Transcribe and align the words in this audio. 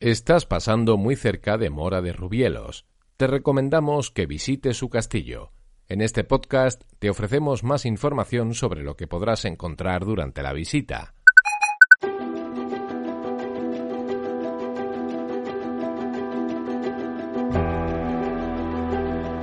Estás 0.00 0.46
pasando 0.46 0.96
muy 0.96 1.16
cerca 1.16 1.58
de 1.58 1.70
Mora 1.70 2.00
de 2.00 2.12
Rubielos. 2.12 2.86
Te 3.16 3.26
recomendamos 3.26 4.12
que 4.12 4.26
visites 4.26 4.76
su 4.76 4.88
castillo. 4.90 5.50
En 5.88 6.02
este 6.02 6.22
podcast 6.22 6.84
te 7.00 7.10
ofrecemos 7.10 7.64
más 7.64 7.84
información 7.84 8.54
sobre 8.54 8.84
lo 8.84 8.94
que 8.94 9.08
podrás 9.08 9.44
encontrar 9.44 10.04
durante 10.04 10.40
la 10.40 10.52
visita. 10.52 11.14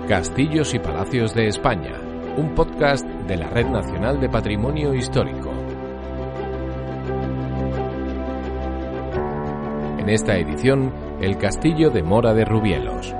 Castillos 0.08 0.74
y 0.74 0.80
Palacios 0.80 1.36
de 1.36 1.48
España, 1.48 2.00
un 2.38 2.56
podcast 2.56 3.06
de 3.06 3.36
la 3.36 3.50
Red 3.50 3.68
Nacional 3.68 4.22
de 4.22 4.30
Patrimonio 4.30 4.94
Histórico. 4.94 5.55
En 10.06 10.12
esta 10.12 10.38
edición, 10.38 10.94
el 11.20 11.40
castillo 11.40 11.90
de 11.90 12.04
Mora 12.04 12.36
de 12.36 12.46
Rubielos. 12.46 13.12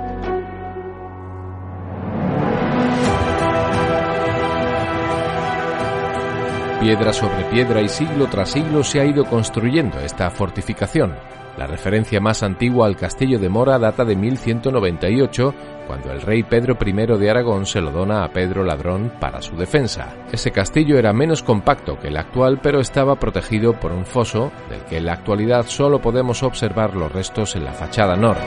Piedra 6.78 7.12
sobre 7.12 7.42
piedra 7.50 7.82
y 7.82 7.88
siglo 7.88 8.28
tras 8.28 8.50
siglo 8.50 8.84
se 8.84 9.00
ha 9.00 9.04
ido 9.04 9.24
construyendo 9.24 9.98
esta 9.98 10.30
fortificación. 10.30 11.16
La 11.56 11.66
referencia 11.66 12.20
más 12.20 12.42
antigua 12.42 12.86
al 12.86 12.96
castillo 12.96 13.38
de 13.38 13.48
Mora 13.48 13.78
data 13.78 14.04
de 14.04 14.14
1198 14.14 15.54
cuando 15.86 16.12
el 16.12 16.20
rey 16.20 16.42
Pedro 16.42 16.76
I 16.84 17.18
de 17.18 17.30
Aragón 17.30 17.64
se 17.64 17.80
lo 17.80 17.90
dona 17.90 18.24
a 18.24 18.28
Pedro 18.28 18.64
Ladrón 18.64 19.12
para 19.20 19.40
su 19.40 19.56
defensa. 19.56 20.14
Ese 20.32 20.50
castillo 20.50 20.98
era 20.98 21.12
menos 21.12 21.42
compacto 21.42 21.98
que 21.98 22.08
el 22.08 22.16
actual, 22.16 22.60
pero 22.62 22.80
estaba 22.80 23.16
protegido 23.16 23.78
por 23.78 23.92
un 23.92 24.04
foso 24.04 24.50
del 24.68 24.84
que 24.84 24.98
en 24.98 25.06
la 25.06 25.14
actualidad 25.14 25.66
solo 25.66 26.00
podemos 26.00 26.42
observar 26.42 26.94
los 26.94 27.10
restos 27.12 27.56
en 27.56 27.64
la 27.64 27.72
fachada 27.72 28.16
norte. 28.16 28.44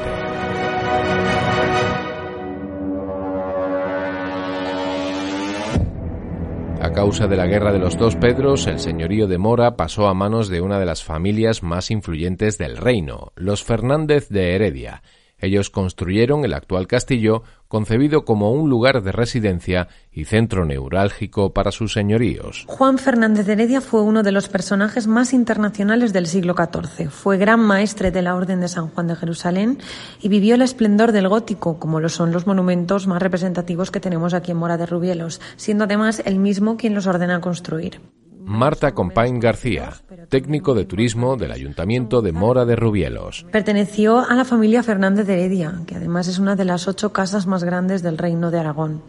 Causa 6.99 7.27
de 7.27 7.37
la 7.37 7.47
Guerra 7.47 7.71
de 7.71 7.79
los 7.79 7.97
Dos 7.97 8.17
Pedros, 8.17 8.67
el 8.67 8.77
señorío 8.77 9.25
de 9.25 9.37
Mora 9.37 9.77
pasó 9.77 10.09
a 10.09 10.13
manos 10.13 10.49
de 10.49 10.59
una 10.59 10.79
de 10.79 10.85
las 10.85 11.01
familias 11.01 11.63
más 11.63 11.91
influyentes 11.91 12.57
del 12.57 12.75
reino, 12.75 13.31
los 13.37 13.63
Fernández 13.63 14.27
de 14.27 14.53
Heredia, 14.53 15.01
ellos 15.41 15.69
construyeron 15.69 16.45
el 16.45 16.53
actual 16.53 16.87
castillo, 16.87 17.43
concebido 17.67 18.25
como 18.25 18.51
un 18.51 18.69
lugar 18.69 19.01
de 19.03 19.11
residencia 19.11 19.87
y 20.11 20.25
centro 20.25 20.65
neurálgico 20.65 21.53
para 21.53 21.71
sus 21.71 21.93
señoríos. 21.93 22.65
Juan 22.67 22.97
Fernández 22.97 23.45
de 23.45 23.53
Heredia 23.53 23.81
fue 23.81 24.01
uno 24.01 24.23
de 24.23 24.31
los 24.31 24.49
personajes 24.49 25.07
más 25.07 25.33
internacionales 25.33 26.13
del 26.13 26.27
siglo 26.27 26.55
XIV. 26.55 27.09
Fue 27.09 27.37
gran 27.37 27.59
maestre 27.59 28.11
de 28.11 28.21
la 28.21 28.35
Orden 28.35 28.59
de 28.59 28.67
San 28.67 28.89
Juan 28.89 29.07
de 29.07 29.15
Jerusalén 29.15 29.77
y 30.21 30.29
vivió 30.29 30.55
el 30.55 30.61
esplendor 30.61 31.11
del 31.11 31.29
gótico, 31.29 31.79
como 31.79 31.99
lo 31.99 32.09
son 32.09 32.31
los 32.31 32.47
monumentos 32.47 33.07
más 33.07 33.21
representativos 33.21 33.91
que 33.91 33.99
tenemos 33.99 34.33
aquí 34.33 34.51
en 34.51 34.57
Mora 34.57 34.77
de 34.77 34.85
Rubielos, 34.85 35.39
siendo 35.55 35.83
además 35.83 36.21
él 36.25 36.39
mismo 36.39 36.77
quien 36.77 36.95
los 36.95 37.07
ordena 37.07 37.39
construir. 37.39 38.01
Marta 38.49 38.95
Compain 38.95 39.39
García, 39.39 39.93
técnico 40.27 40.73
de 40.73 40.83
turismo 40.83 41.37
del 41.37 41.51
Ayuntamiento 41.51 42.23
de 42.23 42.31
Mora 42.31 42.65
de 42.65 42.75
Rubielos. 42.75 43.45
Perteneció 43.51 44.27
a 44.27 44.33
la 44.33 44.43
familia 44.43 44.81
Fernández 44.81 45.27
de 45.27 45.33
Heredia, 45.33 45.81
que 45.85 45.93
además 45.93 46.27
es 46.27 46.39
una 46.39 46.55
de 46.55 46.65
las 46.65 46.87
ocho 46.87 47.13
casas 47.13 47.45
más 47.45 47.63
grandes 47.63 48.01
del 48.01 48.17
Reino 48.17 48.49
de 48.49 48.57
Aragón. 48.57 49.03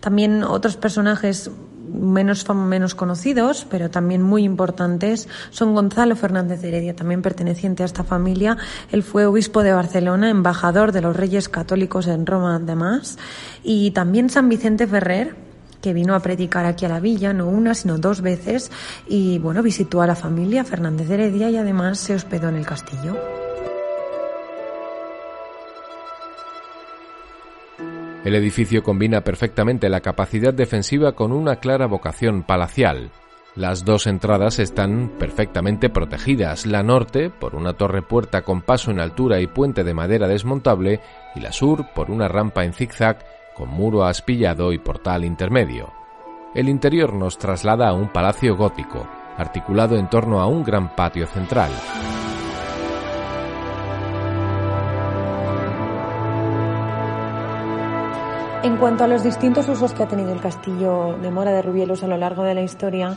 También 0.00 0.44
otros 0.44 0.76
personajes 0.76 1.50
menos, 1.90 2.46
menos 2.54 2.94
conocidos, 2.94 3.66
pero 3.70 3.88
también 3.88 4.20
muy 4.20 4.44
importantes, 4.44 5.26
son 5.48 5.74
Gonzalo 5.74 6.14
Fernández 6.14 6.60
de 6.60 6.68
Heredia, 6.68 6.94
también 6.94 7.22
perteneciente 7.22 7.84
a 7.84 7.86
esta 7.86 8.04
familia. 8.04 8.58
Él 8.90 9.02
fue 9.02 9.24
obispo 9.24 9.62
de 9.62 9.72
Barcelona, 9.72 10.28
embajador 10.28 10.92
de 10.92 11.00
los 11.00 11.16
Reyes 11.16 11.48
Católicos 11.48 12.08
en 12.08 12.26
Roma, 12.26 12.56
además, 12.56 13.18
y 13.64 13.92
también 13.92 14.28
San 14.28 14.50
Vicente 14.50 14.86
Ferrer, 14.86 15.34
que 15.82 15.92
vino 15.92 16.14
a 16.14 16.20
predicar 16.20 16.64
aquí 16.64 16.86
a 16.86 16.88
la 16.88 17.00
villa, 17.00 17.34
no 17.34 17.48
una, 17.48 17.74
sino 17.74 17.98
dos 17.98 18.22
veces, 18.22 18.70
y 19.06 19.38
bueno, 19.38 19.62
visitó 19.62 20.00
a 20.00 20.06
la 20.06 20.14
familia 20.14 20.64
Fernández 20.64 21.08
de 21.08 21.14
Heredia 21.14 21.50
y 21.50 21.56
además 21.58 21.98
se 21.98 22.14
hospedó 22.14 22.48
en 22.48 22.56
el 22.56 22.64
castillo. 22.64 23.16
El 28.24 28.36
edificio 28.36 28.84
combina 28.84 29.22
perfectamente 29.22 29.88
la 29.88 30.00
capacidad 30.00 30.54
defensiva 30.54 31.12
con 31.12 31.32
una 31.32 31.56
clara 31.56 31.86
vocación 31.86 32.44
palacial. 32.44 33.10
Las 33.56 33.84
dos 33.84 34.06
entradas 34.06 34.60
están 34.60 35.10
perfectamente 35.18 35.90
protegidas, 35.90 36.64
la 36.64 36.82
norte 36.82 37.28
por 37.30 37.54
una 37.54 37.74
torre 37.74 38.00
puerta 38.00 38.42
con 38.42 38.62
paso 38.62 38.90
en 38.90 39.00
altura 39.00 39.40
y 39.40 39.46
puente 39.46 39.84
de 39.84 39.92
madera 39.92 40.26
desmontable 40.26 41.00
y 41.34 41.40
la 41.40 41.52
sur 41.52 41.84
por 41.94 42.10
una 42.10 42.28
rampa 42.28 42.64
en 42.64 42.72
zigzag 42.72 43.18
con 43.54 43.68
muro 43.68 44.04
aspillado 44.04 44.72
y 44.72 44.78
portal 44.78 45.24
intermedio. 45.24 45.92
El 46.54 46.68
interior 46.68 47.14
nos 47.14 47.38
traslada 47.38 47.88
a 47.88 47.94
un 47.94 48.08
palacio 48.08 48.56
gótico, 48.56 49.06
articulado 49.36 49.96
en 49.96 50.08
torno 50.08 50.40
a 50.40 50.46
un 50.46 50.62
gran 50.62 50.94
patio 50.94 51.26
central. 51.26 51.70
En 58.62 58.76
cuanto 58.76 59.02
a 59.02 59.08
los 59.08 59.24
distintos 59.24 59.68
usos 59.68 59.92
que 59.92 60.04
ha 60.04 60.08
tenido 60.08 60.32
el 60.32 60.40
castillo 60.40 61.18
de 61.20 61.32
Mora 61.32 61.50
de 61.50 61.62
Rubielos 61.62 62.04
a 62.04 62.06
lo 62.06 62.16
largo 62.16 62.44
de 62.44 62.54
la 62.54 62.62
historia, 62.62 63.16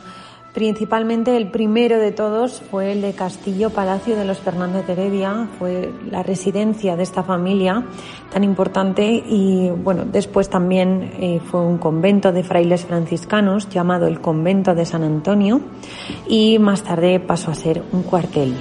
Principalmente 0.56 1.36
el 1.36 1.50
primero 1.50 1.98
de 1.98 2.12
todos 2.12 2.62
fue 2.70 2.92
el 2.92 3.02
de 3.02 3.12
Castillo 3.12 3.68
Palacio 3.68 4.16
de 4.16 4.24
los 4.24 4.38
Fernández 4.38 4.86
de 4.86 4.94
Heredia, 4.94 5.50
fue 5.58 5.92
la 6.10 6.22
residencia 6.22 6.96
de 6.96 7.02
esta 7.02 7.22
familia 7.22 7.84
tan 8.32 8.42
importante 8.42 9.04
y 9.04 9.68
bueno, 9.68 10.06
después 10.06 10.48
también 10.48 11.12
eh, 11.20 11.42
fue 11.44 11.60
un 11.60 11.76
convento 11.76 12.32
de 12.32 12.42
frailes 12.42 12.86
franciscanos 12.86 13.68
llamado 13.68 14.06
el 14.06 14.22
Convento 14.22 14.74
de 14.74 14.86
San 14.86 15.02
Antonio 15.02 15.60
y 16.26 16.58
más 16.58 16.84
tarde 16.84 17.20
pasó 17.20 17.50
a 17.50 17.54
ser 17.54 17.82
un 17.92 18.02
cuartel. 18.02 18.54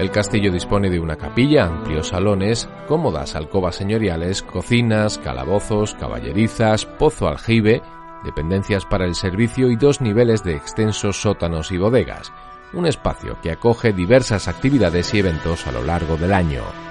El 0.00 0.10
castillo 0.10 0.50
dispone 0.50 0.88
de 0.88 0.98
una 0.98 1.16
capilla, 1.16 1.66
amplios 1.66 2.08
salones, 2.08 2.70
cómodas 2.88 3.36
alcobas 3.36 3.76
señoriales, 3.76 4.42
cocinas, 4.42 5.18
calabozos, 5.18 5.94
caballerizas, 5.94 6.86
pozo 6.86 7.28
aljibe, 7.28 7.82
dependencias 8.24 8.86
para 8.86 9.04
el 9.04 9.14
servicio 9.14 9.70
y 9.70 9.76
dos 9.76 10.00
niveles 10.00 10.42
de 10.42 10.56
extensos 10.56 11.20
sótanos 11.20 11.70
y 11.70 11.76
bodegas, 11.76 12.32
un 12.72 12.86
espacio 12.86 13.36
que 13.42 13.52
acoge 13.52 13.92
diversas 13.92 14.48
actividades 14.48 15.12
y 15.12 15.18
eventos 15.18 15.66
a 15.66 15.72
lo 15.72 15.84
largo 15.84 16.16
del 16.16 16.32
año. 16.32 16.89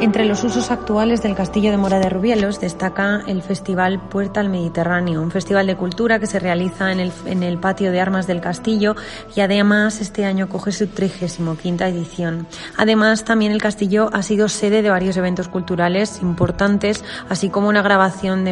Entre 0.00 0.24
los 0.24 0.44
usos 0.44 0.70
actuales 0.70 1.22
del 1.22 1.34
Castillo 1.34 1.72
de 1.72 1.76
Mora 1.76 1.98
de 1.98 2.08
Rubielos 2.08 2.60
destaca 2.60 3.22
el 3.26 3.42
Festival 3.42 3.98
Puerta 3.98 4.38
al 4.38 4.48
Mediterráneo, 4.48 5.20
un 5.20 5.32
festival 5.32 5.66
de 5.66 5.74
cultura 5.74 6.20
que 6.20 6.28
se 6.28 6.38
realiza 6.38 6.92
en 6.92 7.00
el, 7.42 7.58
patio 7.58 7.90
de 7.90 8.00
armas 8.00 8.28
del 8.28 8.40
castillo 8.40 8.94
y 9.34 9.40
además 9.40 10.00
este 10.00 10.24
año 10.24 10.48
coge 10.48 10.70
su 10.70 10.86
35 10.86 11.82
edición. 11.82 12.46
Además, 12.76 13.24
también 13.24 13.50
el 13.50 13.60
castillo 13.60 14.08
ha 14.12 14.22
sido 14.22 14.48
sede 14.48 14.82
de 14.82 14.90
varios 14.90 15.16
eventos 15.16 15.48
culturales 15.48 16.20
importantes, 16.22 17.04
así 17.28 17.50
como 17.50 17.68
una 17.68 17.82
grabación 17.82 18.44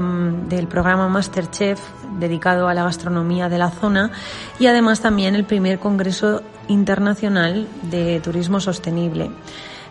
del 0.49 0.67
programa 0.67 1.09
Masterchef 1.09 1.79
dedicado 2.19 2.67
a 2.67 2.75
la 2.75 2.83
gastronomía 2.83 3.49
de 3.49 3.59
la 3.59 3.71
zona 3.71 4.11
y 4.59 4.67
además 4.67 5.01
también 5.01 5.37
el 5.37 5.45
primer 5.45 5.79
Congreso 5.79 6.43
Internacional 6.67 7.69
de 7.83 8.19
Turismo 8.19 8.59
Sostenible. 8.59 9.31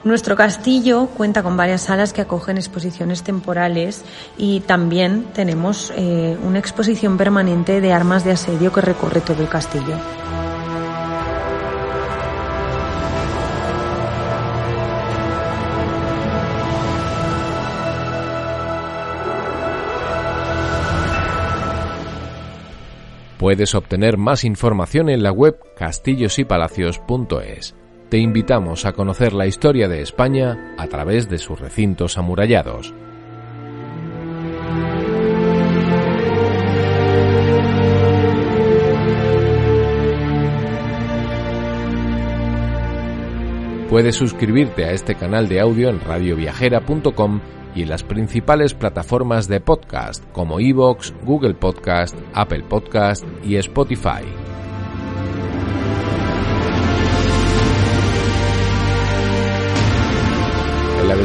Nuestro 0.05 0.35
castillo 0.35 1.07
cuenta 1.07 1.41
con 1.41 1.57
varias 1.57 1.81
salas 1.81 2.13
que 2.13 2.21
acogen 2.21 2.57
exposiciones 2.57 3.23
temporales 3.23 4.05
y 4.37 4.59
también 4.59 5.25
tenemos 5.33 5.91
eh, 5.95 6.37
una 6.43 6.59
exposición 6.59 7.17
permanente 7.17 7.81
de 7.81 7.91
armas 7.91 8.23
de 8.23 8.33
asedio 8.33 8.71
que 8.71 8.81
recorre 8.81 9.21
todo 9.21 9.41
el 9.41 9.49
castillo. 9.49 9.95
Puedes 23.39 23.73
obtener 23.73 24.17
más 24.17 24.43
información 24.43 25.09
en 25.09 25.23
la 25.23 25.31
web 25.31 25.57
castillosypalacios.es 25.75 27.73
te 28.09 28.17
invitamos 28.17 28.85
a 28.85 28.93
conocer 28.93 29.33
la 29.33 29.47
historia 29.47 29.87
de 29.87 30.01
España 30.01 30.75
a 30.77 30.87
través 30.87 31.29
de 31.29 31.37
sus 31.37 31.59
recintos 31.59 32.17
amurallados. 32.17 32.93
Puedes 43.89 44.15
suscribirte 44.15 44.83
a 44.83 44.91
este 44.91 45.15
canal 45.15 45.47
de 45.47 45.61
audio 45.61 45.89
en 45.89 46.01
radioviajera.com 46.01 47.39
y 47.75 47.83
en 47.83 47.89
las 47.89 48.03
principales 48.03 48.73
plataformas 48.73 49.47
de 49.47 49.59
podcast 49.59 50.23
como 50.31 50.59
Evox, 50.59 51.13
Google 51.23 51.53
Podcast, 51.53 52.15
Apple 52.33 52.63
Podcast 52.67 53.23
y 53.43 53.57
Spotify. 53.57 54.44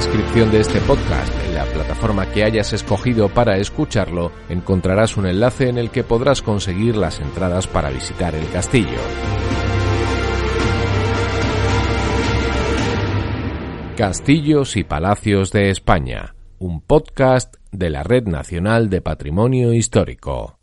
Descripción 0.00 0.50
de 0.50 0.60
este 0.60 0.80
podcast, 0.80 1.30
en 1.44 1.54
la 1.54 1.66
plataforma 1.66 2.24
que 2.24 2.42
hayas 2.42 2.72
escogido 2.72 3.28
para 3.28 3.58
escucharlo, 3.58 4.32
encontrarás 4.48 5.18
un 5.18 5.26
enlace 5.26 5.68
en 5.68 5.76
el 5.76 5.90
que 5.90 6.04
podrás 6.04 6.40
conseguir 6.40 6.96
las 6.96 7.20
entradas 7.20 7.66
para 7.66 7.90
visitar 7.90 8.34
el 8.34 8.48
castillo. 8.48 8.98
Castillos 13.94 14.78
y 14.78 14.84
Palacios 14.84 15.52
de 15.52 15.68
España, 15.68 16.34
un 16.58 16.80
podcast 16.80 17.56
de 17.70 17.90
la 17.90 18.02
Red 18.02 18.26
Nacional 18.26 18.88
de 18.88 19.02
Patrimonio 19.02 19.74
Histórico. 19.74 20.59